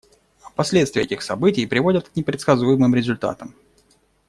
Последствия 0.55 1.03
этих 1.03 1.21
событий 1.21 1.67
приводят 1.67 2.09
к 2.09 2.15
непредсказуемым 2.15 2.95
результатам. 2.95 3.53